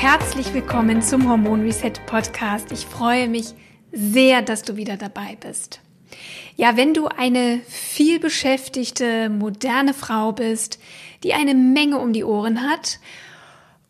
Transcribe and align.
Herzlich 0.00 0.54
willkommen 0.54 1.02
zum 1.02 1.28
Hormon 1.28 1.60
Reset 1.60 1.92
Podcast. 2.06 2.72
Ich 2.72 2.86
freue 2.86 3.28
mich 3.28 3.48
sehr, 3.92 4.40
dass 4.40 4.62
du 4.62 4.76
wieder 4.76 4.96
dabei 4.96 5.36
bist. 5.38 5.82
Ja, 6.56 6.78
wenn 6.78 6.94
du 6.94 7.08
eine 7.08 7.60
viel 7.68 8.18
beschäftigte, 8.18 9.28
moderne 9.28 9.92
Frau 9.92 10.32
bist, 10.32 10.80
die 11.22 11.34
eine 11.34 11.54
Menge 11.54 11.98
um 11.98 12.14
die 12.14 12.24
Ohren 12.24 12.62
hat 12.62 12.98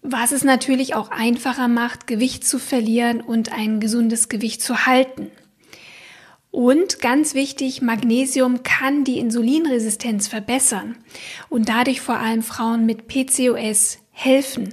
was 0.00 0.32
es 0.32 0.44
natürlich 0.44 0.94
auch 0.94 1.10
einfacher 1.10 1.68
macht, 1.68 2.06
Gewicht 2.06 2.46
zu 2.46 2.58
verlieren 2.58 3.20
und 3.20 3.52
ein 3.52 3.80
gesundes 3.80 4.28
Gewicht 4.28 4.62
zu 4.62 4.86
halten. 4.86 5.30
Und 6.56 7.00
ganz 7.00 7.34
wichtig, 7.34 7.82
Magnesium 7.82 8.62
kann 8.62 9.04
die 9.04 9.18
Insulinresistenz 9.18 10.26
verbessern 10.26 10.96
und 11.50 11.68
dadurch 11.68 12.00
vor 12.00 12.16
allem 12.16 12.42
Frauen 12.42 12.86
mit 12.86 13.08
PCOS 13.08 13.98
helfen. 14.10 14.72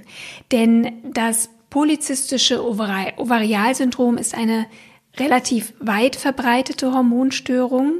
Denn 0.50 1.02
das 1.12 1.50
polyzystische 1.68 2.64
Ovarialsyndrom 2.66 4.16
ist 4.16 4.34
eine 4.34 4.64
relativ 5.18 5.74
weit 5.78 6.16
verbreitete 6.16 6.90
Hormonstörung, 6.90 7.98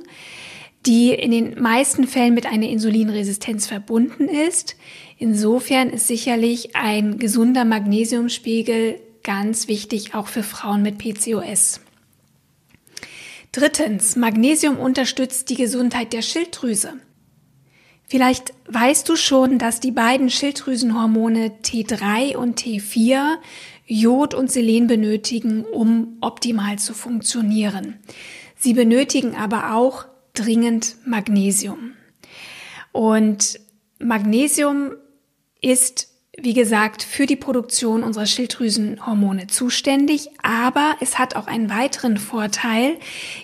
die 0.87 1.11
in 1.11 1.31
den 1.31 1.61
meisten 1.61 2.07
Fällen 2.07 2.33
mit 2.33 2.47
einer 2.47 2.71
Insulinresistenz 2.71 3.67
verbunden 3.67 4.29
ist. 4.31 4.77
Insofern 5.19 5.91
ist 5.91 6.07
sicherlich 6.07 6.75
ein 6.75 7.19
gesunder 7.19 7.67
Magnesiumspiegel 7.67 8.99
ganz 9.23 9.69
wichtig, 9.69 10.15
auch 10.15 10.29
für 10.29 10.43
Frauen 10.43 10.81
mit 10.81 10.97
PCOS. 10.97 11.84
Drittens, 13.55 14.17
Magnesium 14.17 14.79
unterstützt 14.79 15.49
die 15.49 15.55
Gesundheit 15.55 16.13
der 16.13 16.23
Schilddrüse. 16.23 16.95
Vielleicht 18.05 18.53
weißt 18.67 19.09
du 19.09 19.15
schon, 19.15 19.61
dass 19.61 19.79
die 19.79 19.93
beiden 19.93 20.29
Schilddrüsenhormone 20.29 21.53
T3 21.63 22.35
und 22.35 22.61
T4 22.61 23.37
Jod 23.87 24.35
und 24.35 24.51
Selen 24.51 24.89
benötigen, 24.89 25.65
um 25.65 26.19
optimal 26.21 26.81
zu 26.81 26.95
funktionieren. 26.95 28.01
Sie 28.57 28.73
benötigen 28.73 29.37
aber 29.37 29.77
auch 29.77 30.07
dringend 30.33 30.97
Magnesium. 31.07 31.93
Und 32.91 33.61
Magnesium 34.01 34.97
ist, 35.61 36.09
wie 36.41 36.53
gesagt, 36.53 37.03
für 37.03 37.27
die 37.27 37.37
Produktion 37.37 38.03
unserer 38.03 38.27
Schilddrüsenhormone 38.27 39.47
zuständig, 39.47 40.31
aber 40.43 40.97
es 41.01 41.19
hat 41.19 41.37
auch 41.37 41.47
einen 41.47 41.71
weiteren 41.71 42.17
Vorteil, 42.17 42.97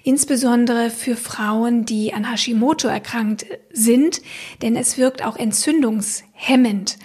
insbesondere 0.02 0.90
für 0.90 1.16
Frauen, 1.16 1.84
die 1.84 2.12
an 2.12 2.30
Hashimoto 2.30 2.88
erkrankt 2.88 3.46
sind, 3.72 4.22
denn 4.62 4.76
es 4.76 4.98
wirkt 4.98 5.24
auch 5.24 5.36
entzündungshemmend. 5.36 6.98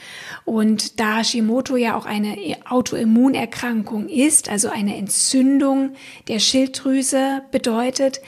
Und 0.44 1.00
da 1.00 1.18
Hashimoto 1.18 1.75
ja 1.75 1.96
auch 1.96 2.06
eine 2.06 2.57
Autoimmunerkrankung 2.67 4.09
ist, 4.09 4.50
also 4.50 4.69
eine 4.69 4.97
Entzündung 4.97 5.94
der 6.28 6.40
Schilddrüse 6.40 7.44
bedeutet, 7.52 8.22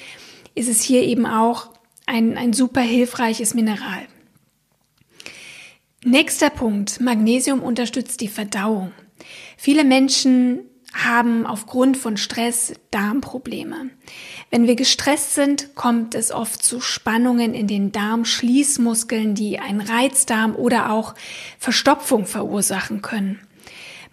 ist 0.54 0.70
es 0.70 0.82
hier 0.82 1.04
eben 1.04 1.26
auch 1.26 1.70
ein, 2.06 2.38
ein 2.38 2.54
super 2.54 2.82
hilfreiches 2.82 3.54
Mineral. 3.54 4.08
Nächster 6.10 6.50
Punkt. 6.50 7.02
Magnesium 7.02 7.62
unterstützt 7.62 8.22
die 8.22 8.30
Verdauung. 8.30 8.94
Viele 9.58 9.84
Menschen 9.84 10.62
haben 10.94 11.46
aufgrund 11.46 11.98
von 11.98 12.16
Stress 12.16 12.72
Darmprobleme. 12.92 13.90
Wenn 14.50 14.68
wir 14.68 14.78
gestresst 14.78 15.36
sind, 15.36 15.76
kommt 15.76 16.16
es 16.16 16.32
oft 16.32 16.64
zu 16.64 16.80
Spannungen 16.80 17.54
in 17.54 17.68
den 17.68 17.92
Darmschließmuskeln, 17.92 19.36
die 19.36 19.60
einen 19.60 19.82
Reizdarm 19.82 20.56
oder 20.56 20.94
auch 20.94 21.14
Verstopfung 21.60 22.26
verursachen 22.26 23.02
können. 23.02 23.42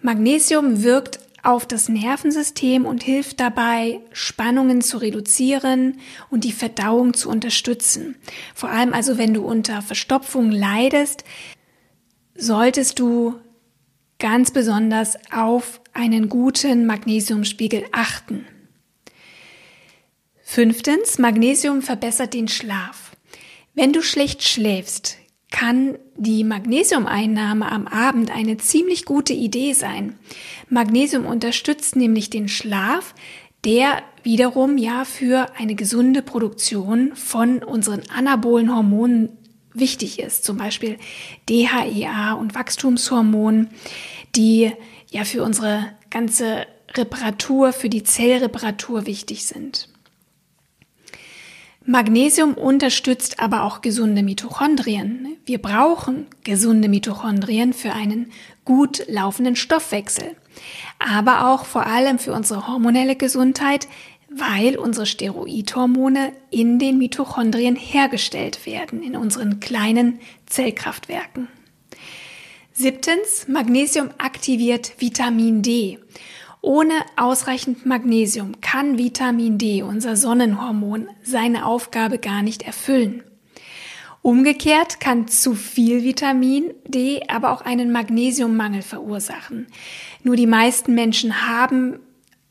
Magnesium 0.01 0.83
wirkt 0.83 1.21
auf 1.45 1.67
das 1.67 1.89
Nervensystem 1.89 2.85
und 2.85 3.03
hilft 3.03 3.39
dabei, 3.39 4.01
Spannungen 4.11 4.81
zu 4.81 4.97
reduzieren 4.97 5.99
und 6.29 6.43
die 6.43 6.51
Verdauung 6.51 7.13
zu 7.13 7.29
unterstützen. 7.29 8.15
Vor 8.55 8.69
allem 8.69 8.93
also, 8.93 9.17
wenn 9.17 9.33
du 9.33 9.43
unter 9.43 9.81
Verstopfung 9.83 10.49
leidest, 10.51 11.23
solltest 12.35 12.99
du 12.99 13.35
ganz 14.19 14.51
besonders 14.51 15.17
auf 15.31 15.81
einen 15.93 16.29
guten 16.29 16.85
Magnesiumspiegel 16.85 17.85
achten. 17.91 18.45
Fünftens, 20.43 21.17
Magnesium 21.17 21.81
verbessert 21.81 22.33
den 22.33 22.47
Schlaf. 22.47 23.11
Wenn 23.73 23.93
du 23.93 24.01
schlecht 24.01 24.43
schläfst, 24.43 25.17
kann 25.51 25.97
die 26.17 26.43
Magnesiumeinnahme 26.43 27.71
am 27.71 27.87
Abend 27.87 28.31
eine 28.31 28.57
ziemlich 28.57 29.05
gute 29.05 29.33
Idee 29.33 29.73
sein. 29.73 30.17
Magnesium 30.69 31.25
unterstützt 31.25 31.95
nämlich 31.95 32.29
den 32.29 32.47
Schlaf, 32.47 33.15
der 33.63 34.01
wiederum 34.23 34.77
ja 34.77 35.05
für 35.05 35.47
eine 35.57 35.75
gesunde 35.75 36.21
Produktion 36.21 37.15
von 37.15 37.63
unseren 37.63 38.03
anabolen 38.13 38.73
Hormonen 38.73 39.29
wichtig 39.75 40.19
ist, 40.19 40.43
zum 40.43 40.57
Beispiel 40.57 40.97
DHEA 41.49 42.33
und 42.33 42.55
Wachstumshormonen, 42.55 43.69
die 44.35 44.71
ja 45.09 45.23
für 45.23 45.43
unsere 45.43 45.91
ganze 46.09 46.65
Reparatur, 46.93 47.73
für 47.73 47.89
die 47.89 48.03
Zellreparatur 48.03 49.05
wichtig 49.05 49.45
sind. 49.45 49.89
Magnesium 51.87 52.55
unterstützt 52.55 53.39
aber 53.39 53.63
auch 53.63 53.81
gesunde 53.81 54.23
Mitochondrien. 54.23 55.37
Wir 55.45 55.61
brauchen 55.61 56.25
gesunde 56.43 56.89
Mitochondrien 56.89 57.73
für 57.73 57.93
einen 57.93 58.31
gut 58.63 59.03
laufenden 59.07 59.55
Stoffwechsel, 59.55 60.35
aber 60.97 61.47
auch 61.47 61.65
vor 61.65 61.85
allem 61.85 62.17
für 62.17 62.33
unsere 62.33 62.67
hormonelle 62.67 63.15
Gesundheit, 63.15 63.87
weil 64.37 64.77
unsere 64.77 65.05
Steroidhormone 65.05 66.33
in 66.51 66.77
den 66.79 66.97
Mitochondrien 66.97 67.75
hergestellt 67.75 68.65
werden, 68.65 69.01
in 69.01 69.15
unseren 69.15 69.59
kleinen 69.59 70.19
Zellkraftwerken. 70.45 71.47
Siebtens, 72.73 73.47
Magnesium 73.47 74.09
aktiviert 74.17 74.93
Vitamin 74.99 75.61
D. 75.61 75.99
Ohne 76.61 76.93
ausreichend 77.15 77.85
Magnesium 77.85 78.59
kann 78.59 78.97
Vitamin 78.97 79.57
D, 79.57 79.83
unser 79.83 80.15
Sonnenhormon, 80.15 81.07
seine 81.23 81.65
Aufgabe 81.65 82.17
gar 82.17 82.41
nicht 82.41 82.63
erfüllen. 82.63 83.23
Umgekehrt 84.21 84.99
kann 84.99 85.27
zu 85.27 85.53
viel 85.53 86.03
Vitamin 86.03 86.73
D 86.87 87.21
aber 87.27 87.51
auch 87.51 87.61
einen 87.61 87.91
Magnesiummangel 87.91 88.81
verursachen. 88.81 89.67
Nur 90.23 90.35
die 90.35 90.47
meisten 90.47 90.95
Menschen 90.95 91.47
haben 91.47 91.99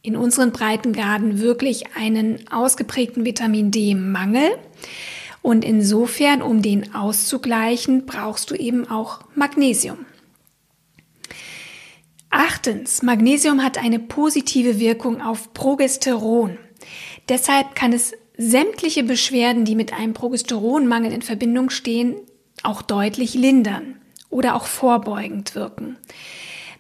in 0.05 0.17
unseren 0.17 0.53
Breitengraden 0.53 1.41
wirklich 1.41 1.97
einen 1.97 2.47
ausgeprägten 2.51 3.25
Vitamin 3.25 3.71
D-Mangel. 3.71 4.51
Und 5.41 5.65
insofern, 5.65 6.43
um 6.43 6.61
den 6.61 6.95
auszugleichen, 6.95 8.05
brauchst 8.05 8.51
du 8.51 8.55
eben 8.55 8.89
auch 8.89 9.21
Magnesium. 9.35 10.05
Achtens, 12.29 13.03
Magnesium 13.03 13.63
hat 13.63 13.79
eine 13.79 13.99
positive 13.99 14.79
Wirkung 14.79 15.23
auf 15.23 15.55
Progesteron. 15.55 16.59
Deshalb 17.31 17.75
kann 17.75 17.95
es 17.95 18.13
sämtliche 18.37 19.05
Beschwerden, 19.05 19.65
die 19.65 19.75
mit 19.75 19.95
einem 19.95 20.13
Progesteronmangel 20.13 21.13
in 21.13 21.23
Verbindung 21.23 21.71
stehen, 21.71 22.17
auch 22.63 22.83
deutlich 22.83 23.33
lindern 23.33 23.97
oder 24.29 24.55
auch 24.55 24.67
vorbeugend 24.67 25.55
wirken. 25.55 25.97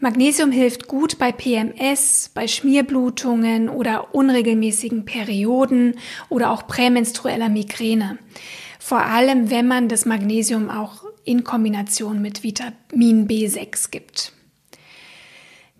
Magnesium 0.04 0.52
hilft 0.52 0.86
gut 0.86 1.16
bei 1.16 1.32
PMS, 1.32 2.30
bei 2.34 2.46
Schmierblutungen 2.46 3.70
oder 3.70 4.14
unregelmäßigen 4.14 5.06
Perioden 5.06 5.98
oder 6.28 6.50
auch 6.50 6.66
prämenstrueller 6.66 7.48
Migräne. 7.48 8.18
Vor 8.78 9.00
allem, 9.00 9.48
wenn 9.48 9.66
man 9.66 9.88
das 9.88 10.04
Magnesium 10.04 10.68
auch 10.68 11.04
in 11.24 11.42
Kombination 11.42 12.20
mit 12.20 12.42
Vitamin 12.42 13.26
B6 13.26 13.90
gibt. 13.90 14.34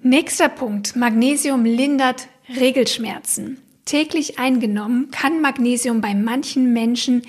Nächster 0.03 0.49
Punkt. 0.49 0.97
Magnesium 0.97 1.67
lindert 1.67 2.29
Regelschmerzen. 2.49 3.59
Täglich 3.85 4.39
eingenommen 4.39 5.11
kann 5.11 5.43
Magnesium 5.43 6.01
bei 6.01 6.15
manchen 6.15 6.73
Menschen 6.73 7.21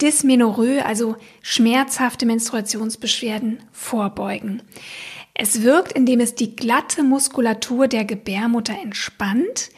Dysmenorrhoe, 0.00 0.84
also 0.84 1.16
schmerzhafte 1.42 2.24
Menstruationsbeschwerden, 2.24 3.58
vorbeugen. 3.72 4.62
Es 5.38 5.62
wirkt, 5.62 5.92
indem 5.92 6.20
es 6.20 6.34
die 6.34 6.56
glatte 6.56 7.02
Muskulatur 7.02 7.88
der 7.88 8.06
Gebärmutter 8.06 8.74
entspannt 8.82 9.70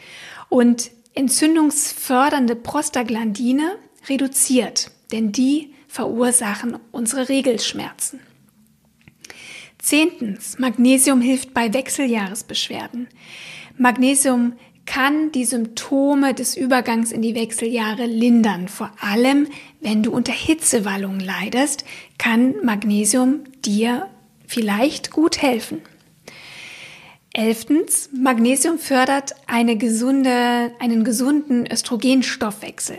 und 0.47 0.89
entzündungsfördernde 1.15 2.55
Prostaglandine 2.55 3.75
reduziert, 4.07 4.91
denn 5.11 5.33
die 5.33 5.73
verursachen 5.89 6.77
unsere 6.91 7.27
Regelschmerzen. 7.27 8.21
Zehntens, 9.79 10.59
Magnesium 10.59 11.19
hilft 11.19 11.53
bei 11.53 11.73
Wechseljahresbeschwerden. 11.73 13.07
Magnesium 13.77 14.53
kann 14.85 15.31
die 15.33 15.45
Symptome 15.45 16.33
des 16.33 16.55
Übergangs 16.55 17.11
in 17.11 17.21
die 17.21 17.35
Wechseljahre 17.35 18.05
lindern. 18.05 18.69
Vor 18.69 18.91
allem, 19.01 19.47
wenn 19.81 20.03
du 20.03 20.11
unter 20.11 20.33
Hitzewallungen 20.33 21.19
leidest, 21.19 21.83
kann 22.17 22.55
Magnesium 22.63 23.43
dir 23.65 24.07
vielleicht 24.49 25.11
gut 25.11 25.41
helfen. 25.41 25.81
Elftens, 27.33 28.09
Magnesium 28.11 28.79
fördert 28.79 29.35
eine 29.45 29.77
gesunde, 29.77 30.71
einen 30.79 31.03
gesunden 31.03 31.71
Östrogenstoffwechsel. 31.71 32.97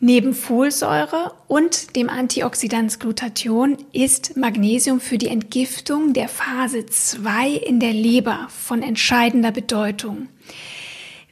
Neben 0.00 0.34
Folsäure 0.34 1.32
und 1.48 1.96
dem 1.96 2.08
Antioxidans 2.08 2.98
Glutathion 2.98 3.76
ist 3.92 4.36
Magnesium 4.36 5.00
für 5.00 5.18
die 5.18 5.28
Entgiftung 5.28 6.14
der 6.14 6.28
Phase 6.28 6.86
2 6.86 7.50
in 7.50 7.78
der 7.78 7.92
Leber 7.92 8.48
von 8.48 8.82
entscheidender 8.82 9.52
Bedeutung. 9.52 10.28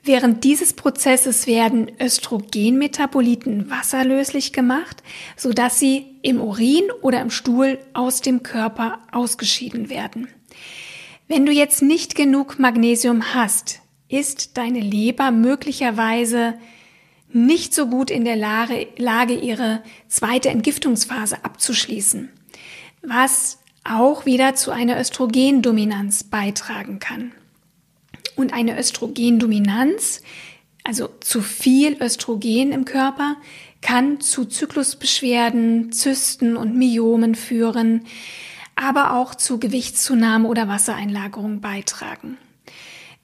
Während 0.06 0.44
dieses 0.44 0.74
Prozesses 0.74 1.46
werden 1.46 1.90
Östrogenmetaboliten 1.98 3.70
wasserlöslich 3.70 4.52
gemacht, 4.52 5.02
sodass 5.34 5.78
sie 5.78 6.04
im 6.20 6.42
Urin 6.42 6.84
oder 7.00 7.22
im 7.22 7.30
Stuhl 7.30 7.78
aus 7.94 8.20
dem 8.20 8.42
Körper 8.42 8.98
ausgeschieden 9.12 9.88
werden. 9.88 10.28
Wenn 11.26 11.46
du 11.46 11.52
jetzt 11.52 11.80
nicht 11.80 12.16
genug 12.16 12.58
Magnesium 12.58 13.34
hast, 13.34 13.80
ist 14.08 14.58
deine 14.58 14.80
Leber 14.80 15.30
möglicherweise 15.30 16.52
nicht 17.32 17.72
so 17.72 17.86
gut 17.86 18.10
in 18.10 18.26
der 18.26 18.36
Lage, 18.36 19.34
ihre 19.34 19.82
zweite 20.08 20.50
Entgiftungsphase 20.50 21.42
abzuschließen, 21.46 22.28
was 23.00 23.58
auch 23.84 24.26
wieder 24.26 24.54
zu 24.54 24.70
einer 24.70 25.00
Östrogendominanz 25.00 26.24
beitragen 26.24 26.98
kann. 26.98 27.32
Und 28.36 28.52
eine 28.52 28.78
Östrogendominanz, 28.78 30.22
also 30.82 31.08
zu 31.20 31.40
viel 31.40 31.96
Östrogen 32.02 32.72
im 32.72 32.84
Körper, 32.84 33.36
kann 33.80 34.20
zu 34.20 34.44
Zyklusbeschwerden, 34.44 35.92
Zysten 35.92 36.56
und 36.56 36.74
Myomen 36.76 37.34
führen, 37.34 38.06
aber 38.76 39.14
auch 39.14 39.34
zu 39.34 39.58
Gewichtszunahme 39.58 40.48
oder 40.48 40.68
Wassereinlagerung 40.68 41.60
beitragen. 41.60 42.38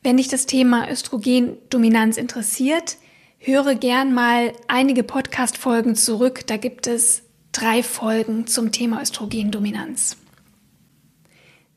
Wenn 0.03 0.17
dich 0.17 0.29
das 0.29 0.47
Thema 0.47 0.89
Östrogendominanz 0.91 2.17
interessiert, 2.17 2.97
höre 3.39 3.75
gern 3.75 4.15
mal 4.15 4.53
einige 4.69 5.03
Podcast-Folgen 5.03 5.97
zurück. 5.97 6.47
Da 6.47 6.57
gibt 6.57 6.87
es 6.87 7.23
drei 7.53 7.83
Folgen 7.83 8.47
zum 8.47 8.71
Thema 8.73 9.03
Östrogendominanz. 9.03 10.17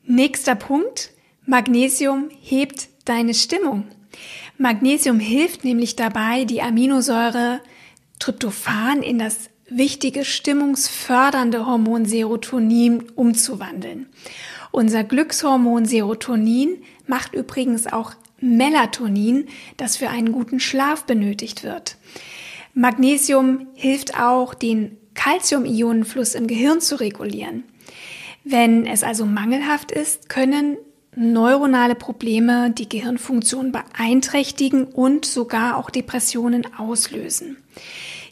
Nächster 0.04 0.54
Punkt. 0.54 1.10
Magnesium 1.46 2.30
hebt 2.40 2.88
deine 3.04 3.34
Stimmung. 3.34 3.84
Magnesium 4.58 5.18
hilft 5.18 5.64
nämlich 5.64 5.96
dabei, 5.96 6.44
die 6.44 6.62
Aminosäure 6.62 7.60
Tryptophan 8.18 9.02
in 9.02 9.18
das 9.18 9.50
wichtige 9.68 10.24
stimmungsfördernde 10.24 11.66
Hormon 11.66 12.04
Serotonin 12.04 13.04
umzuwandeln. 13.14 14.06
Unser 14.70 15.04
Glückshormon 15.04 15.86
Serotonin 15.86 16.82
macht 17.06 17.34
übrigens 17.34 17.86
auch 17.86 18.12
Melatonin, 18.40 19.46
das 19.76 19.96
für 19.96 20.10
einen 20.10 20.32
guten 20.32 20.60
Schlaf 20.60 21.04
benötigt 21.04 21.64
wird. 21.64 21.96
Magnesium 22.74 23.68
hilft 23.74 24.18
auch, 24.18 24.54
den 24.54 24.96
Calcium-Ionenfluss 25.14 26.34
im 26.34 26.46
Gehirn 26.46 26.80
zu 26.80 26.98
regulieren. 26.98 27.64
Wenn 28.42 28.84
es 28.84 29.02
also 29.02 29.24
mangelhaft 29.24 29.92
ist, 29.92 30.28
können 30.28 30.76
neuronale 31.16 31.94
Probleme 31.94 32.70
die 32.70 32.88
Gehirnfunktion 32.88 33.72
beeinträchtigen 33.72 34.84
und 34.84 35.24
sogar 35.24 35.76
auch 35.76 35.90
Depressionen 35.90 36.66
auslösen. 36.76 37.56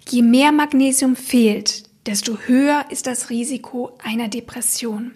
Je 0.08 0.22
mehr 0.22 0.52
Magnesium 0.52 1.16
fehlt, 1.16 1.84
desto 2.06 2.38
höher 2.46 2.84
ist 2.90 3.06
das 3.06 3.30
Risiko 3.30 3.96
einer 4.02 4.28
Depression. 4.28 5.12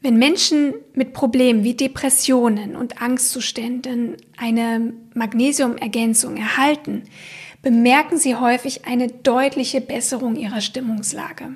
Wenn 0.00 0.16
Menschen 0.16 0.74
mit 0.94 1.12
Problemen 1.12 1.62
wie 1.62 1.74
Depressionen 1.74 2.74
und 2.74 3.00
Angstzuständen 3.00 4.16
eine 4.36 4.94
Magnesiumergänzung 5.14 6.36
erhalten, 6.36 7.04
bemerken 7.62 8.18
sie 8.18 8.34
häufig 8.34 8.84
eine 8.84 9.06
deutliche 9.06 9.80
Besserung 9.80 10.34
ihrer 10.34 10.60
Stimmungslage. 10.60 11.54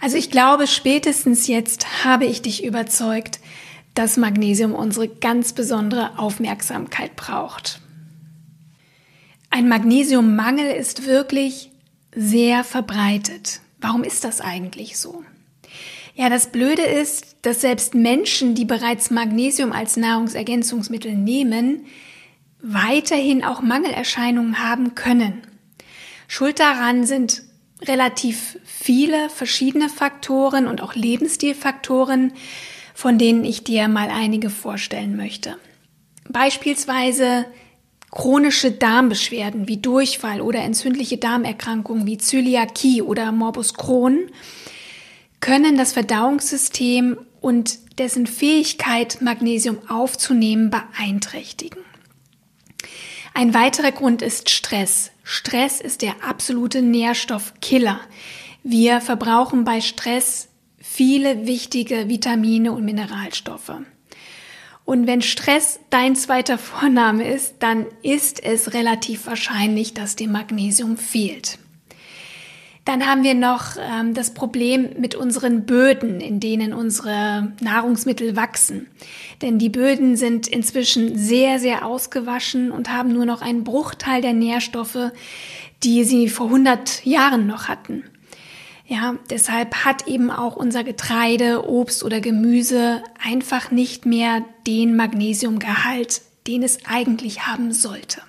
Also 0.00 0.16
ich 0.16 0.30
glaube, 0.30 0.66
spätestens 0.66 1.46
jetzt 1.46 2.04
habe 2.04 2.24
ich 2.24 2.42
dich 2.42 2.64
überzeugt, 2.64 3.40
dass 3.96 4.18
Magnesium 4.18 4.74
unsere 4.74 5.08
ganz 5.08 5.54
besondere 5.54 6.18
Aufmerksamkeit 6.18 7.16
braucht. 7.16 7.80
Ein 9.50 9.68
Magnesiummangel 9.68 10.70
ist 10.70 11.06
wirklich 11.06 11.70
sehr 12.14 12.62
verbreitet. 12.62 13.60
Warum 13.80 14.04
ist 14.04 14.22
das 14.22 14.40
eigentlich 14.40 14.98
so? 14.98 15.24
Ja, 16.14 16.28
das 16.28 16.52
Blöde 16.52 16.82
ist, 16.82 17.36
dass 17.42 17.62
selbst 17.62 17.94
Menschen, 17.94 18.54
die 18.54 18.66
bereits 18.66 19.10
Magnesium 19.10 19.72
als 19.72 19.96
Nahrungsergänzungsmittel 19.96 21.14
nehmen, 21.14 21.86
weiterhin 22.60 23.44
auch 23.44 23.62
Mangelerscheinungen 23.62 24.62
haben 24.62 24.94
können. 24.94 25.42
Schuld 26.28 26.60
daran 26.60 27.06
sind 27.06 27.44
relativ 27.82 28.58
viele 28.64 29.30
verschiedene 29.30 29.88
Faktoren 29.88 30.66
und 30.66 30.82
auch 30.82 30.94
Lebensstilfaktoren, 30.94 32.32
von 32.96 33.18
denen 33.18 33.44
ich 33.44 33.62
dir 33.62 33.88
mal 33.88 34.08
einige 34.08 34.48
vorstellen 34.48 35.18
möchte. 35.18 35.58
Beispielsweise 36.30 37.44
chronische 38.10 38.72
Darmbeschwerden 38.72 39.68
wie 39.68 39.76
Durchfall 39.76 40.40
oder 40.40 40.60
entzündliche 40.60 41.18
Darmerkrankungen 41.18 42.06
wie 42.06 42.16
Zöliakie 42.16 43.02
oder 43.02 43.32
Morbus 43.32 43.74
Crohn 43.74 44.30
können 45.40 45.76
das 45.76 45.92
Verdauungssystem 45.92 47.18
und 47.42 47.98
dessen 47.98 48.26
Fähigkeit, 48.26 49.18
Magnesium 49.20 49.76
aufzunehmen, 49.90 50.70
beeinträchtigen. 50.70 51.80
Ein 53.34 53.52
weiterer 53.52 53.92
Grund 53.92 54.22
ist 54.22 54.48
Stress. 54.48 55.10
Stress 55.22 55.82
ist 55.82 56.00
der 56.00 56.14
absolute 56.26 56.80
Nährstoffkiller. 56.80 58.00
Wir 58.62 59.02
verbrauchen 59.02 59.64
bei 59.64 59.82
Stress 59.82 60.48
viele 60.78 61.46
wichtige 61.46 62.08
Vitamine 62.08 62.72
und 62.72 62.84
Mineralstoffe. 62.84 63.72
Und 64.84 65.08
wenn 65.08 65.20
Stress 65.20 65.80
dein 65.90 66.14
zweiter 66.14 66.58
Vorname 66.58 67.28
ist, 67.28 67.56
dann 67.58 67.86
ist 68.02 68.42
es 68.44 68.72
relativ 68.72 69.26
wahrscheinlich, 69.26 69.94
dass 69.94 70.14
dem 70.14 70.32
Magnesium 70.32 70.96
fehlt. 70.96 71.58
Dann 72.86 73.04
haben 73.04 73.24
wir 73.24 73.34
noch 73.34 73.76
ähm, 73.80 74.14
das 74.14 74.32
Problem 74.32 74.90
mit 74.96 75.16
unseren 75.16 75.66
Böden, 75.66 76.20
in 76.20 76.38
denen 76.38 76.72
unsere 76.72 77.52
Nahrungsmittel 77.60 78.36
wachsen. 78.36 78.86
Denn 79.42 79.58
die 79.58 79.70
Böden 79.70 80.16
sind 80.16 80.46
inzwischen 80.46 81.18
sehr, 81.18 81.58
sehr 81.58 81.84
ausgewaschen 81.84 82.70
und 82.70 82.92
haben 82.92 83.12
nur 83.12 83.26
noch 83.26 83.42
einen 83.42 83.64
Bruchteil 83.64 84.22
der 84.22 84.34
Nährstoffe, 84.34 85.10
die 85.82 86.04
sie 86.04 86.28
vor 86.28 86.46
100 86.46 87.04
Jahren 87.04 87.48
noch 87.48 87.66
hatten. 87.66 88.04
Ja, 88.88 89.16
deshalb 89.30 89.84
hat 89.84 90.06
eben 90.06 90.30
auch 90.30 90.54
unser 90.54 90.84
Getreide, 90.84 91.68
Obst 91.68 92.04
oder 92.04 92.20
Gemüse 92.20 93.02
einfach 93.20 93.72
nicht 93.72 94.06
mehr 94.06 94.44
den 94.66 94.94
Magnesiumgehalt, 94.94 96.22
den 96.46 96.62
es 96.62 96.78
eigentlich 96.86 97.48
haben 97.48 97.72
sollte. 97.72 98.22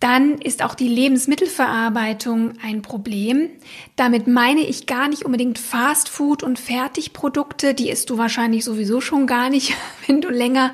Dann 0.00 0.38
ist 0.38 0.62
auch 0.64 0.74
die 0.74 0.88
Lebensmittelverarbeitung 0.88 2.54
ein 2.62 2.80
Problem. 2.80 3.50
Damit 3.96 4.26
meine 4.26 4.62
ich 4.62 4.86
gar 4.86 5.08
nicht 5.08 5.26
unbedingt 5.26 5.58
Fastfood 5.58 6.42
und 6.42 6.58
Fertigprodukte, 6.58 7.74
die 7.74 7.90
isst 7.90 8.08
du 8.08 8.16
wahrscheinlich 8.16 8.64
sowieso 8.64 9.02
schon 9.02 9.26
gar 9.26 9.50
nicht, 9.50 9.74
wenn 10.06 10.22
du 10.22 10.30
länger 10.30 10.72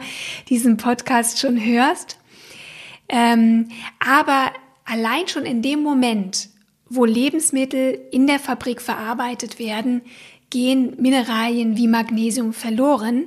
diesen 0.48 0.76
Podcast 0.76 1.40
schon 1.40 1.60
hörst. 1.60 2.18
Ähm, 3.08 3.70
aber 3.98 4.52
allein 4.84 5.26
schon 5.26 5.44
in 5.44 5.60
dem 5.60 5.82
Moment, 5.82 6.50
wo 6.88 7.04
Lebensmittel 7.04 7.98
in 8.10 8.26
der 8.26 8.38
Fabrik 8.38 8.80
verarbeitet 8.80 9.58
werden, 9.58 10.02
gehen 10.50 10.94
Mineralien 10.98 11.76
wie 11.76 11.88
Magnesium 11.88 12.52
verloren, 12.52 13.26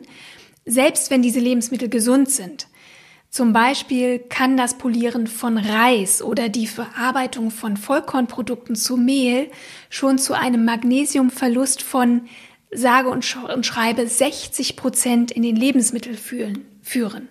selbst 0.65 1.11
wenn 1.11 1.21
diese 1.21 1.39
Lebensmittel 1.39 1.89
gesund 1.89 2.29
sind. 2.29 2.67
Zum 3.29 3.53
Beispiel 3.53 4.17
kann 4.17 4.57
das 4.57 4.77
Polieren 4.77 5.27
von 5.27 5.57
Reis 5.57 6.21
oder 6.21 6.49
die 6.49 6.65
Verarbeitung 6.65 7.51
von 7.51 7.77
Vollkornprodukten 7.77 8.75
zu 8.75 8.97
Mehl 8.97 9.51
schon 9.89 10.17
zu 10.17 10.33
einem 10.33 10.65
Magnesiumverlust 10.65 11.83
von 11.83 12.27
sage 12.71 13.09
und 13.09 13.23
schreibe 13.65 14.07
60 14.07 14.75
Prozent 14.75 15.31
in 15.31 15.43
den 15.43 15.55
Lebensmitteln 15.55 16.17
führen. 16.17 17.29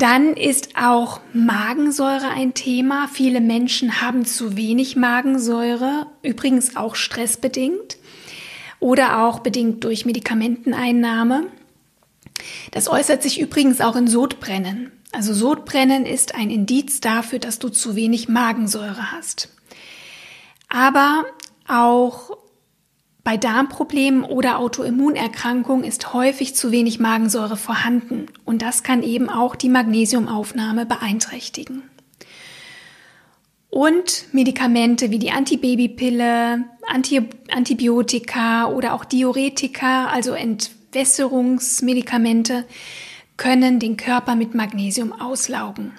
Dann 0.00 0.32
ist 0.32 0.76
auch 0.76 1.20
Magensäure 1.34 2.30
ein 2.30 2.54
Thema. 2.54 3.06
Viele 3.12 3.42
Menschen 3.42 4.00
haben 4.00 4.24
zu 4.24 4.56
wenig 4.56 4.96
Magensäure, 4.96 6.06
übrigens 6.22 6.74
auch 6.74 6.94
stressbedingt 6.94 7.98
oder 8.78 9.22
auch 9.26 9.40
bedingt 9.40 9.84
durch 9.84 10.06
Medikamenteneinnahme. 10.06 11.48
Das 12.70 12.88
äußert 12.88 13.22
sich 13.22 13.42
übrigens 13.42 13.82
auch 13.82 13.94
in 13.94 14.08
Sodbrennen. 14.08 14.90
Also 15.12 15.34
Sodbrennen 15.34 16.06
ist 16.06 16.34
ein 16.34 16.48
Indiz 16.48 17.00
dafür, 17.00 17.38
dass 17.38 17.58
du 17.58 17.68
zu 17.68 17.94
wenig 17.94 18.26
Magensäure 18.26 19.12
hast. 19.12 19.50
Aber 20.70 21.26
auch 21.68 22.38
bei 23.22 23.36
Darmproblemen 23.36 24.24
oder 24.24 24.58
Autoimmunerkrankungen 24.58 25.84
ist 25.84 26.12
häufig 26.12 26.54
zu 26.54 26.72
wenig 26.72 27.00
Magensäure 27.00 27.56
vorhanden 27.56 28.26
und 28.44 28.62
das 28.62 28.82
kann 28.82 29.02
eben 29.02 29.28
auch 29.28 29.56
die 29.56 29.68
Magnesiumaufnahme 29.68 30.86
beeinträchtigen. 30.86 31.82
Und 33.68 34.24
Medikamente 34.32 35.10
wie 35.10 35.18
die 35.20 35.30
Antibabypille, 35.30 36.64
Anti 36.88 37.28
Antibiotika 37.52 38.66
oder 38.66 38.94
auch 38.94 39.04
Diuretika, 39.04 40.06
also 40.06 40.32
Ent 40.32 40.70
Entwässerungsmedikamente 40.90 42.64
können 43.36 43.78
den 43.78 43.96
Körper 43.96 44.34
mit 44.34 44.56
Magnesium 44.56 45.12
auslaugen. 45.12 45.92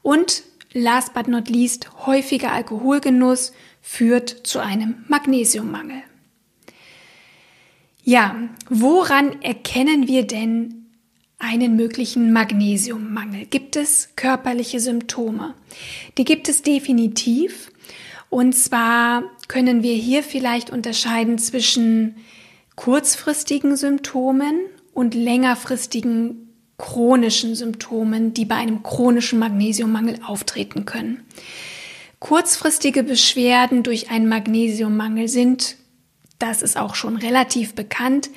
Und 0.00 0.42
last 0.72 1.12
but 1.12 1.28
not 1.28 1.50
least, 1.50 1.90
häufiger 2.06 2.52
Alkoholgenuss 2.52 3.52
führt 3.82 4.30
zu 4.30 4.58
einem 4.58 5.04
Magnesiummangel. 5.08 6.02
Ja, 8.08 8.36
woran 8.70 9.42
erkennen 9.42 10.06
wir 10.06 10.28
denn 10.28 10.86
einen 11.40 11.74
möglichen 11.74 12.32
Magnesiummangel? 12.32 13.46
Gibt 13.46 13.74
es 13.74 14.10
körperliche 14.14 14.78
Symptome? 14.78 15.54
Die 16.16 16.24
gibt 16.24 16.48
es 16.48 16.62
definitiv. 16.62 17.72
Und 18.30 18.54
zwar 18.54 19.24
können 19.48 19.82
wir 19.82 19.94
hier 19.94 20.22
vielleicht 20.22 20.70
unterscheiden 20.70 21.36
zwischen 21.38 22.14
kurzfristigen 22.76 23.76
Symptomen 23.76 24.60
und 24.94 25.16
längerfristigen 25.16 26.54
chronischen 26.78 27.56
Symptomen, 27.56 28.34
die 28.34 28.44
bei 28.44 28.54
einem 28.54 28.84
chronischen 28.84 29.40
Magnesiummangel 29.40 30.20
auftreten 30.24 30.84
können. 30.84 31.22
Kurzfristige 32.20 33.02
Beschwerden 33.02 33.82
durch 33.82 34.10
einen 34.10 34.28
Magnesiummangel 34.28 35.26
sind, 35.26 35.76
das 36.38 36.62
ist 36.62 36.76
auch 36.76 36.94
schon 36.94 37.16
relativ 37.16 37.74
bekannt, 37.74 38.30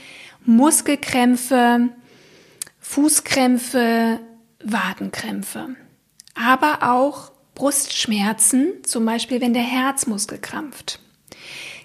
Muskelkrämpfe, 0.46 1.90
Fußkrämpfe, 2.80 4.20
Wadenkrämpfe, 4.64 5.76
aber 6.34 6.80
auch 6.84 7.32
Brustschmerzen, 7.56 8.84
zum 8.84 9.06
Beispiel 9.06 9.42
wenn 9.42 9.54
der 9.54 9.64
Herzmuskel 9.64 10.38
krampft, 10.38 11.00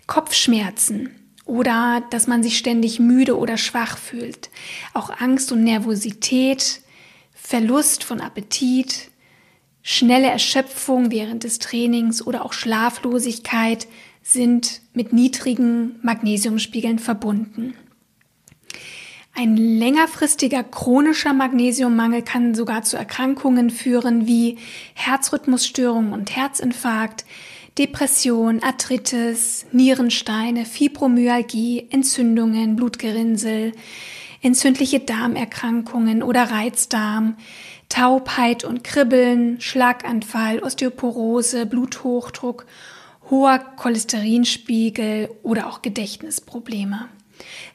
Kopfschmerzen, 0.07 1.11
oder 1.45 2.03
dass 2.11 2.27
man 2.27 2.43
sich 2.43 2.59
ständig 2.59 2.99
müde 2.99 3.39
oder 3.39 3.57
schwach 3.57 3.99
fühlt. 3.99 4.51
Auch 4.95 5.11
Angst 5.21 5.53
und 5.53 5.63
Nervosität, 5.63 6.81
Verlust 7.35 8.05
von 8.05 8.21
Appetit, 8.21 9.11
schnelle 9.83 10.29
Erschöpfung 10.29 11.11
während 11.11 11.45
des 11.45 11.59
Trainings 11.59 12.27
oder 12.27 12.45
auch 12.45 12.55
Schlaflosigkeit 12.55 13.87
sind 14.25 14.81
mit 14.95 15.13
niedrigen 15.13 15.97
Magnesiumspiegeln 16.03 16.99
verbunden. 16.99 17.75
Ein 19.35 19.57
längerfristiger 19.57 20.65
chronischer 20.65 21.35
Magnesiummangel 21.35 22.23
kann 22.23 22.55
sogar 22.55 22.83
zu 22.83 22.97
Erkrankungen 22.97 23.69
führen 23.69 24.27
wie 24.27 24.59
Herzrhythmusstörungen 24.95 26.13
und 26.13 26.35
Herzinfarkt, 26.35 27.27
Depression, 27.77 28.63
Arthritis, 28.63 29.67
Nierensteine, 29.73 30.65
Fibromyalgie, 30.65 31.89
Entzündungen, 31.91 32.77
Blutgerinnsel, 32.77 33.73
entzündliche 34.41 35.01
Darmerkrankungen 35.01 36.23
oder 36.23 36.45
Reizdarm, 36.45 37.37
Taubheit 37.89 38.65
und 38.65 38.85
Kribbeln, 38.85 39.61
Schlaganfall, 39.61 40.61
Osteoporose, 40.61 41.67
Bluthochdruck, 41.67 42.67
hoher 43.35 43.59
Cholesterinspiegel 43.59 45.29
oder 45.43 45.67
auch 45.67 45.83
Gedächtnisprobleme. 45.83 47.09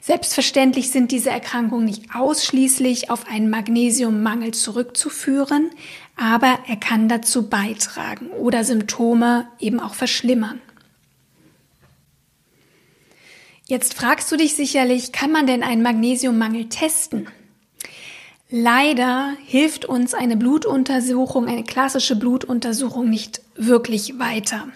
Selbstverständlich 0.00 0.90
sind 0.90 1.12
diese 1.12 1.28
Erkrankungen 1.28 1.84
nicht 1.84 2.14
ausschließlich 2.14 3.10
auf 3.10 3.28
einen 3.28 3.50
Magnesiummangel 3.50 4.52
zurückzuführen, 4.52 5.70
aber 6.16 6.60
er 6.66 6.76
kann 6.76 7.10
dazu 7.10 7.50
beitragen 7.50 8.28
oder 8.30 8.64
Symptome 8.64 9.48
eben 9.58 9.80
auch 9.80 9.92
verschlimmern. 9.92 10.62
Jetzt 13.66 13.92
fragst 13.92 14.32
du 14.32 14.36
dich 14.36 14.54
sicherlich, 14.54 15.12
kann 15.12 15.30
man 15.30 15.46
denn 15.46 15.62
einen 15.62 15.82
Magnesiummangel 15.82 16.70
testen? 16.70 17.28
Leider 18.48 19.36
hilft 19.44 19.84
uns 19.84 20.14
eine 20.14 20.38
Blutuntersuchung, 20.38 21.46
eine 21.46 21.64
klassische 21.64 22.16
Blutuntersuchung 22.16 23.10
nicht 23.10 23.42
wirklich 23.54 24.18
weiter. 24.18 24.66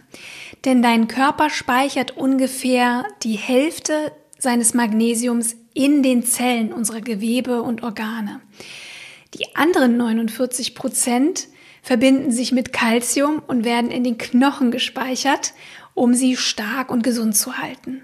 Denn 0.65 0.83
dein 0.83 1.09
Körper 1.09 1.51
speichert 1.51 2.17
ungefähr 2.17 3.05
die 3.23 3.37
Hälfte 3.37 4.13
seines 4.39 4.75
Magnesiums 4.75 5.57
in 5.75 6.03
den 6.03 6.25
Zellen 6.25 6.73
unserer 6.73 7.01
Gewebe 7.01 7.63
und 7.63 7.83
Organe. 7.83 8.41
Die 9.35 9.57
anderen 9.57 9.97
49 9.97 10.75
Prozent 10.75 11.49
verbinden 11.83 12.31
sich 12.31 12.53
mit 12.53 12.73
Calcium 12.73 13.43
und 13.47 13.65
werden 13.65 13.91
in 13.91 14.05
den 14.05 14.17
Knochen 14.17 14.71
gespeichert, 14.71 15.53
um 15.93 16.15
sie 16.15 16.37
stark 16.37 16.91
und 16.91 17.03
gesund 17.03 17.37
zu 17.37 17.59
halten. 17.59 18.03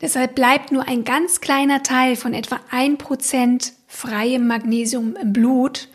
Deshalb 0.00 0.34
bleibt 0.34 0.72
nur 0.72 0.88
ein 0.88 1.04
ganz 1.04 1.40
kleiner 1.40 1.82
Teil 1.82 2.16
von 2.16 2.34
etwa 2.34 2.60
ein 2.70 2.98
Prozent 2.98 3.72
freiem 3.86 4.46
Magnesium 4.46 5.16
im 5.16 5.32
Blut. 5.32 5.88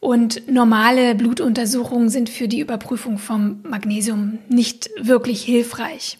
Und 0.00 0.50
normale 0.50 1.14
Blutuntersuchungen 1.14 2.08
sind 2.08 2.30
für 2.30 2.48
die 2.48 2.60
Überprüfung 2.60 3.18
vom 3.18 3.60
Magnesium 3.62 4.38
nicht 4.48 4.90
wirklich 4.98 5.42
hilfreich. 5.42 6.18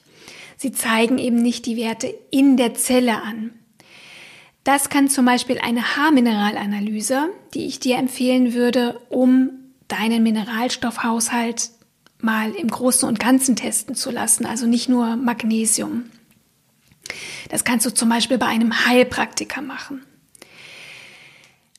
Sie 0.58 0.72
zeigen 0.72 1.16
eben 1.16 1.40
nicht 1.40 1.64
die 1.64 1.78
Werte 1.78 2.14
in 2.30 2.58
der 2.58 2.74
Zelle 2.74 3.22
an. 3.22 3.52
Das 4.64 4.90
kann 4.90 5.08
zum 5.08 5.24
Beispiel 5.24 5.58
eine 5.58 5.96
Haarmineralanalyse, 5.96 7.30
die 7.54 7.66
ich 7.66 7.80
dir 7.80 7.96
empfehlen 7.96 8.52
würde, 8.52 9.00
um 9.08 9.50
deinen 9.88 10.22
Mineralstoffhaushalt 10.22 11.70
mal 12.20 12.52
im 12.54 12.68
Großen 12.68 13.08
und 13.08 13.18
Ganzen 13.18 13.56
testen 13.56 13.94
zu 13.94 14.10
lassen, 14.10 14.44
also 14.44 14.66
nicht 14.66 14.90
nur 14.90 15.16
Magnesium. 15.16 16.10
Das 17.48 17.64
kannst 17.64 17.86
du 17.86 17.90
zum 17.90 18.10
Beispiel 18.10 18.36
bei 18.36 18.46
einem 18.46 18.84
Heilpraktiker 18.84 19.62
machen. 19.62 20.04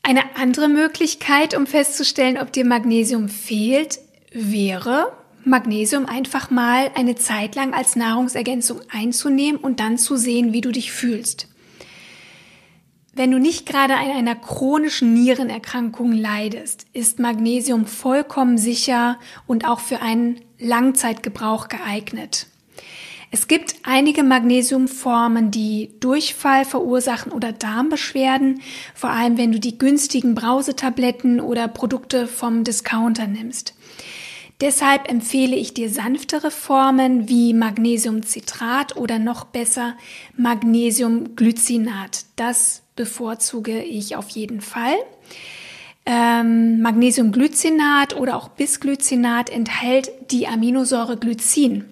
Eine 0.04 0.36
andere 0.36 0.68
Möglichkeit, 0.68 1.56
um 1.56 1.68
festzustellen, 1.68 2.38
ob 2.38 2.52
dir 2.52 2.66
Magnesium 2.66 3.30
fehlt, 3.30 4.00
wäre, 4.32 5.12
Magnesium 5.44 6.06
einfach 6.06 6.50
mal 6.50 6.92
eine 6.96 7.16
Zeit 7.16 7.56
lang 7.56 7.74
als 7.74 7.96
Nahrungsergänzung 7.96 8.82
einzunehmen 8.92 9.60
und 9.60 9.80
dann 9.80 9.98
zu 9.98 10.16
sehen, 10.16 10.54
wie 10.54 10.62
du 10.62 10.72
dich 10.72 10.92
fühlst. 10.92 11.48
Wenn 13.14 13.32
du 13.32 13.40
nicht 13.40 13.66
gerade 13.66 13.96
an 13.96 14.10
einer 14.10 14.36
chronischen 14.36 15.14
Nierenerkrankung 15.14 16.14
leidest, 16.14 16.86
ist 16.94 17.20
Magnesium 17.20 17.86
vollkommen 17.86 18.58
sicher 18.58 19.20
und 19.48 19.68
auch 19.68 19.82
für 19.82 20.02
einen 20.02 20.40
Langzeitgebrauch 20.60 21.68
geeignet. 21.68 22.48
Es 23.34 23.48
gibt 23.48 23.76
einige 23.84 24.24
Magnesiumformen, 24.24 25.52
die 25.52 25.92
Durchfall 26.02 26.66
verursachen 26.66 27.32
oder 27.32 27.54
Darmbeschwerden, 27.54 28.62
vor 28.94 29.10
allem 29.10 29.38
wenn 29.38 29.54
du 29.54 29.60
die 29.60 29.78
günstigen 29.78 30.36
Brausetabletten 30.36 31.40
oder 31.40 31.70
Produkte 31.70 32.28
vom 32.28 32.66
Discounter 32.66 33.28
nimmst. 33.28 33.74
Deshalb 34.60 35.10
empfehle 35.10 35.56
ich 35.56 35.74
dir 35.74 35.90
sanftere 35.90 36.52
Formen 36.52 37.30
wie 37.30 37.54
Magnesiumcitrat 37.54 38.98
oder 38.98 39.18
noch 39.18 39.46
besser 39.46 39.96
Magnesiumglycinat. 40.36 42.26
Das 42.36 42.84
bevorzuge 42.98 43.82
ich 43.82 44.18
auf 44.18 44.30
jeden 44.30 44.60
Fall. 44.60 44.96
Ähm, 46.06 46.82
Magnesiumglycinat 46.82 48.18
oder 48.18 48.36
auch 48.36 48.50
Bisglycinat 48.50 49.50
enthält 49.50 50.12
die 50.32 50.48
Aminosäure 50.48 51.16
Glycin 51.16 51.86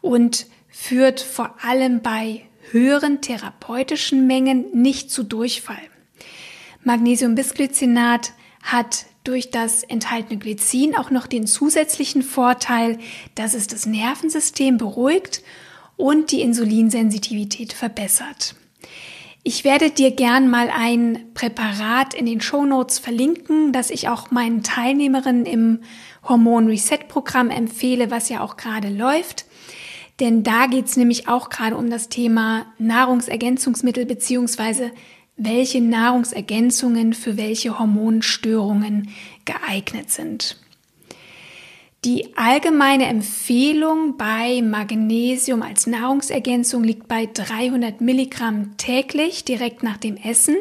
und 0.00 0.46
führt 0.72 1.20
vor 1.20 1.54
allem 1.62 2.00
bei 2.00 2.42
höheren 2.72 3.20
therapeutischen 3.20 4.26
Mengen 4.26 4.66
nicht 4.72 5.10
zu 5.10 5.22
Durchfall. 5.22 5.76
Magnesium-Bisglycinat 6.82 8.32
hat 8.62 9.06
durch 9.22 9.50
das 9.50 9.84
enthaltene 9.84 10.38
Glycin 10.38 10.96
auch 10.96 11.10
noch 11.10 11.26
den 11.26 11.46
zusätzlichen 11.46 12.22
Vorteil, 12.22 12.98
dass 13.36 13.54
es 13.54 13.68
das 13.68 13.86
Nervensystem 13.86 14.78
beruhigt 14.78 15.42
und 15.96 16.32
die 16.32 16.40
Insulinsensitivität 16.40 17.72
verbessert. 17.72 18.56
Ich 19.44 19.64
werde 19.64 19.90
dir 19.90 20.12
gern 20.12 20.48
mal 20.48 20.70
ein 20.70 21.26
Präparat 21.34 22.14
in 22.14 22.26
den 22.26 22.40
Show 22.40 22.64
Notes 22.64 22.98
verlinken, 22.98 23.72
das 23.72 23.90
ich 23.90 24.08
auch 24.08 24.30
meinen 24.30 24.62
Teilnehmerinnen 24.62 25.46
im 25.46 25.80
Hormon 26.26 26.68
Reset 26.68 27.08
Programm 27.08 27.50
empfehle, 27.50 28.10
was 28.10 28.28
ja 28.28 28.40
auch 28.40 28.56
gerade 28.56 28.88
läuft. 28.88 29.44
Denn 30.22 30.44
da 30.44 30.66
geht's 30.66 30.96
nämlich 30.96 31.26
auch 31.26 31.50
gerade 31.50 31.76
um 31.76 31.90
das 31.90 32.08
Thema 32.08 32.66
Nahrungsergänzungsmittel 32.78 34.06
beziehungsweise 34.06 34.92
welche 35.36 35.80
Nahrungsergänzungen 35.80 37.12
für 37.12 37.36
welche 37.36 37.80
Hormonstörungen 37.80 39.08
geeignet 39.44 40.12
sind. 40.12 40.60
Die 42.04 42.36
allgemeine 42.36 43.06
Empfehlung 43.06 44.16
bei 44.16 44.62
Magnesium 44.62 45.60
als 45.60 45.88
Nahrungsergänzung 45.88 46.84
liegt 46.84 47.08
bei 47.08 47.26
300 47.26 48.00
Milligramm 48.00 48.76
täglich 48.76 49.44
direkt 49.44 49.82
nach 49.82 49.96
dem 49.96 50.16
Essen. 50.16 50.54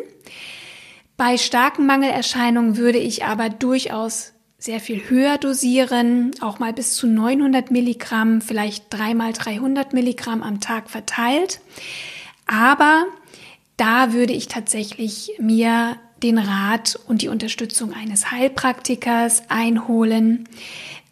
Bei 1.17 1.37
starken 1.37 1.85
Mangelerscheinungen 1.85 2.77
würde 2.77 2.97
ich 2.97 3.25
aber 3.25 3.49
durchaus 3.49 4.33
sehr 4.61 4.79
viel 4.79 5.09
höher 5.09 5.39
dosieren, 5.39 6.31
auch 6.39 6.59
mal 6.59 6.71
bis 6.71 6.93
zu 6.93 7.07
900 7.07 7.71
Milligramm, 7.71 8.41
vielleicht 8.41 8.85
dreimal 8.91 9.33
300 9.33 9.91
Milligramm 9.91 10.43
am 10.43 10.61
Tag 10.61 10.91
verteilt. 10.91 11.61
Aber 12.45 13.05
da 13.75 14.13
würde 14.13 14.33
ich 14.33 14.47
tatsächlich 14.47 15.31
mir 15.39 15.97
den 16.21 16.37
Rat 16.37 16.99
und 17.07 17.23
die 17.23 17.27
Unterstützung 17.27 17.91
eines 17.93 18.29
Heilpraktikers 18.29 19.49
einholen, 19.49 20.47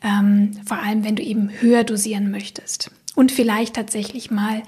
ähm, 0.03 0.51
vor 0.67 0.77
allem 0.77 1.03
wenn 1.03 1.15
du 1.15 1.23
eben 1.23 1.49
höher 1.49 1.83
dosieren 1.83 2.29
möchtest. 2.29 2.91
Und 3.15 3.31
vielleicht 3.31 3.75
tatsächlich 3.75 4.29
mal 4.29 4.61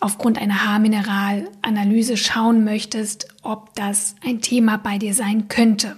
aufgrund 0.00 0.38
einer 0.38 0.64
Haarmineralanalyse 0.64 2.16
schauen 2.16 2.64
möchtest, 2.64 3.28
ob 3.42 3.74
das 3.74 4.14
ein 4.24 4.40
Thema 4.40 4.78
bei 4.78 4.96
dir 4.96 5.12
sein 5.12 5.48
könnte. 5.48 5.96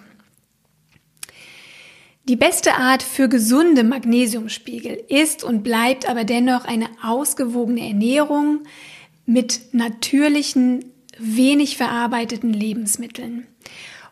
Die 2.28 2.36
beste 2.36 2.74
Art 2.74 3.02
für 3.02 3.26
gesunde 3.30 3.84
Magnesiumspiegel 3.84 5.02
ist 5.08 5.42
und 5.42 5.62
bleibt 5.62 6.10
aber 6.10 6.24
dennoch 6.24 6.66
eine 6.66 6.90
ausgewogene 7.02 7.88
Ernährung 7.88 8.64
mit 9.24 9.72
natürlichen 9.72 10.84
wenig 11.18 11.78
verarbeiteten 11.78 12.52
Lebensmitteln. 12.52 13.46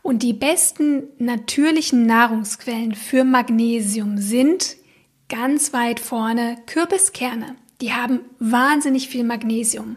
Und 0.01 0.23
die 0.23 0.33
besten 0.33 1.03
natürlichen 1.19 2.07
Nahrungsquellen 2.07 2.95
für 2.95 3.23
Magnesium 3.23 4.17
sind 4.17 4.77
ganz 5.29 5.75
weit 5.75 6.01
vorne 6.01 6.57
Kürbiskerne. 6.65 7.57
Die 7.83 7.93
haben 7.93 8.21
wahnsinnig 8.39 9.09
viel 9.09 9.25
Magnesium. 9.25 9.97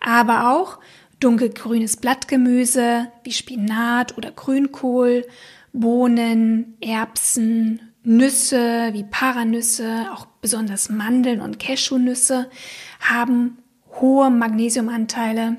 Aber 0.00 0.50
auch 0.50 0.78
dunkelgrünes 1.20 1.96
Blattgemüse 1.96 3.08
wie 3.24 3.32
Spinat 3.32 4.16
oder 4.16 4.30
Grünkohl, 4.30 5.26
Bohnen, 5.72 6.76
Erbsen, 6.80 7.92
Nüsse 8.02 8.90
wie 8.92 9.04
Paranüsse, 9.04 10.06
auch 10.12 10.26
besonders 10.40 10.88
Mandeln 10.88 11.40
und 11.40 11.58
Cashewnüsse 11.58 12.50
haben 13.00 13.58
hohe 14.00 14.30
Magnesiumanteile 14.30 15.58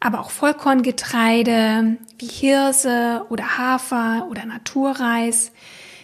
aber 0.00 0.20
auch 0.20 0.30
Vollkorngetreide 0.30 1.96
wie 2.18 2.26
Hirse 2.26 3.26
oder 3.30 3.58
Hafer 3.58 4.28
oder 4.30 4.44
Naturreis, 4.44 5.52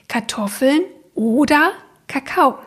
Kartoffeln 0.09 0.83
oder 1.15 1.73
Kakao. 2.09 2.59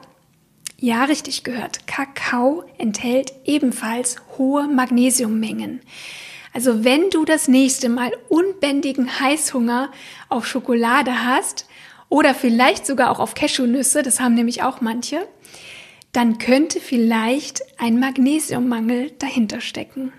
Ja, 0.79 1.05
richtig 1.05 1.43
gehört. 1.43 1.87
Kakao 1.87 2.63
enthält 2.77 3.33
ebenfalls 3.45 4.17
hohe 4.37 4.67
Magnesiummengen. 4.67 5.81
Also 6.53 6.83
wenn 6.83 7.09
du 7.09 7.25
das 7.25 7.47
nächste 7.47 7.89
Mal 7.89 8.11
unbändigen 8.29 9.19
Heißhunger 9.19 9.91
auf 10.29 10.45
Schokolade 10.47 11.25
hast 11.25 11.67
oder 12.09 12.35
vielleicht 12.35 12.85
sogar 12.85 13.09
auch 13.09 13.19
auf 13.19 13.33
Cashewnüsse, 13.33 14.03
das 14.03 14.19
haben 14.19 14.35
nämlich 14.35 14.61
auch 14.61 14.79
manche, 14.81 15.27
dann 16.13 16.37
könnte 16.37 16.79
vielleicht 16.79 17.61
ein 17.79 17.99
Magnesiummangel 17.99 19.11
dahinter 19.17 19.61
stecken. 19.61 20.13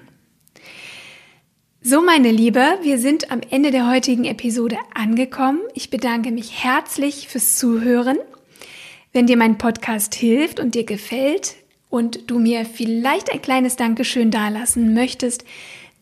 So, 1.81 2.03
meine 2.03 2.33
Liebe, 2.33 2.79
wir 2.83 2.99
sind 2.99 3.31
am 3.31 3.41
Ende 3.49 3.71
der 3.71 3.89
heutigen 3.89 4.25
Episode 4.25 4.77
angekommen. 4.93 5.61
Ich 5.75 5.91
bedanke 5.91 6.33
mich 6.33 6.65
herzlich 6.65 7.29
fürs 7.29 7.57
Zuhören. 7.57 8.19
Wenn 9.19 9.27
dir 9.27 9.37
mein 9.37 9.59
Podcast 9.59 10.15
hilft 10.15 10.61
und 10.61 10.77
dir 10.77 10.85
gefällt 10.85 11.57
und 11.91 12.31
du 12.31 12.39
mir 12.39 12.65
vielleicht 12.65 13.33
ein 13.33 13.43
kleines 13.43 13.75
Dankeschön 13.75 14.31
dalassen 14.31 14.95
möchtest, 14.95 15.45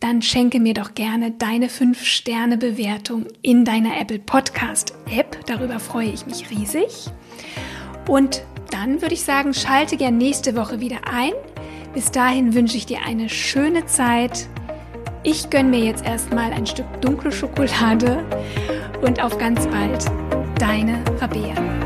dann 0.01 0.21
schenke 0.21 0.61
mir 0.61 0.75
doch 0.75 0.93
gerne 0.93 1.31
deine 1.31 1.69
5-Sterne-Bewertung 1.69 3.25
in 3.41 3.65
deiner 3.65 3.99
Apple 3.99 4.19
Podcast 4.19 4.93
App. 5.11 5.47
Darüber 5.47 5.81
freue 5.81 6.11
ich 6.11 6.27
mich 6.27 6.51
riesig. 6.51 7.07
Und 8.07 8.43
dann 8.71 9.01
würde 9.01 9.15
ich 9.15 9.23
sagen, 9.23 9.55
schalte 9.55 9.97
gern 9.97 10.19
nächste 10.19 10.55
Woche 10.55 10.81
wieder 10.81 11.09
ein. 11.11 11.33
Bis 11.95 12.11
dahin 12.11 12.53
wünsche 12.53 12.77
ich 12.77 12.85
dir 12.85 12.99
eine 13.07 13.31
schöne 13.31 13.87
Zeit 13.87 14.47
ich 15.23 15.51
gönne 15.51 15.71
mir 15.71 15.81
jetzt 15.81 16.05
erstmal 16.05 16.53
ein 16.53 16.67
Stück 16.67 16.87
dunkle 17.01 17.33
Schokolade 17.33 18.25
und 19.03 19.21
auf 19.21 19.39
ganz 19.39 19.67
bald, 19.67 20.05
deine 20.61 21.03
Rabea. 21.21 21.86